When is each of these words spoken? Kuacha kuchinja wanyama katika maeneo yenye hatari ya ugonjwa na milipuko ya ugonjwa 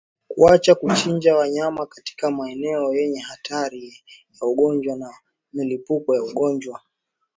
Kuacha 0.27 0.75
kuchinja 0.75 1.35
wanyama 1.35 1.85
katika 1.85 2.31
maeneo 2.31 2.93
yenye 2.93 3.19
hatari 3.19 4.03
ya 4.41 4.47
ugonjwa 4.47 4.95
na 4.95 5.13
milipuko 5.53 6.15
ya 6.15 6.23
ugonjwa 6.23 6.81